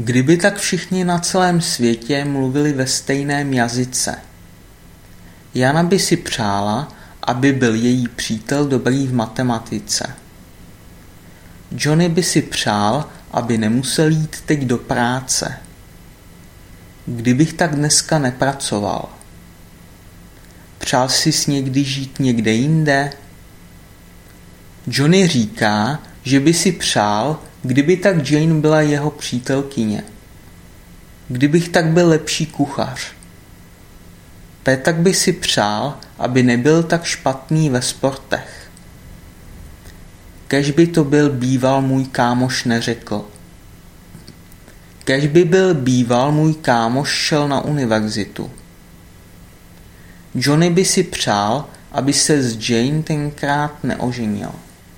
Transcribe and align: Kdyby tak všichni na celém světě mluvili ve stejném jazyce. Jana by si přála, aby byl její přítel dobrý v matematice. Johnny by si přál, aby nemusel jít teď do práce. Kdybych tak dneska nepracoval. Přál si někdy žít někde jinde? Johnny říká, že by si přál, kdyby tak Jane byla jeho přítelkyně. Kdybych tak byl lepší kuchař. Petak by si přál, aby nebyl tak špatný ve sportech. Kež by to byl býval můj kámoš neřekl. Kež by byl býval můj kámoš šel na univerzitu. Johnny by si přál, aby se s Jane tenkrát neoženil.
Kdyby 0.00 0.36
tak 0.36 0.58
všichni 0.58 1.04
na 1.04 1.18
celém 1.18 1.60
světě 1.60 2.24
mluvili 2.24 2.72
ve 2.72 2.86
stejném 2.86 3.54
jazyce. 3.54 4.16
Jana 5.54 5.82
by 5.82 5.98
si 5.98 6.16
přála, 6.16 6.88
aby 7.22 7.52
byl 7.52 7.74
její 7.74 8.08
přítel 8.08 8.66
dobrý 8.66 9.06
v 9.06 9.14
matematice. 9.14 10.14
Johnny 11.70 12.08
by 12.08 12.22
si 12.22 12.42
přál, 12.42 13.08
aby 13.30 13.58
nemusel 13.58 14.08
jít 14.08 14.36
teď 14.46 14.60
do 14.60 14.78
práce. 14.78 15.58
Kdybych 17.06 17.52
tak 17.52 17.74
dneska 17.74 18.18
nepracoval. 18.18 19.08
Přál 20.78 21.08
si 21.08 21.50
někdy 21.50 21.84
žít 21.84 22.20
někde 22.20 22.52
jinde? 22.52 23.12
Johnny 24.86 25.28
říká, 25.28 25.98
že 26.22 26.40
by 26.40 26.54
si 26.54 26.72
přál, 26.72 27.38
kdyby 27.62 27.96
tak 27.96 28.30
Jane 28.30 28.54
byla 28.54 28.80
jeho 28.80 29.10
přítelkyně. 29.10 30.02
Kdybych 31.28 31.68
tak 31.68 31.86
byl 31.86 32.08
lepší 32.08 32.46
kuchař. 32.46 33.12
Petak 34.62 34.96
by 34.96 35.14
si 35.14 35.32
přál, 35.32 35.98
aby 36.18 36.42
nebyl 36.42 36.82
tak 36.82 37.04
špatný 37.04 37.70
ve 37.70 37.82
sportech. 37.82 38.70
Kež 40.48 40.70
by 40.70 40.86
to 40.86 41.04
byl 41.04 41.30
býval 41.30 41.82
můj 41.82 42.04
kámoš 42.04 42.64
neřekl. 42.64 43.24
Kež 45.04 45.26
by 45.26 45.44
byl 45.44 45.74
býval 45.74 46.32
můj 46.32 46.54
kámoš 46.54 47.08
šel 47.08 47.48
na 47.48 47.60
univerzitu. 47.60 48.50
Johnny 50.34 50.70
by 50.70 50.84
si 50.84 51.02
přál, 51.02 51.66
aby 51.92 52.12
se 52.12 52.42
s 52.42 52.70
Jane 52.70 53.02
tenkrát 53.02 53.84
neoženil. 53.84 54.50